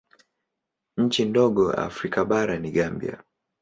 Nchi 0.97 1.25
ndogo 1.25 1.71
Afrika 1.71 2.25
bara 2.25 2.57
ni 2.59 2.71
Gambia. 2.71 3.23